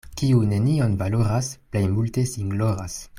[0.19, 3.01] Kiu nenion valoras, plej multe sin gloras.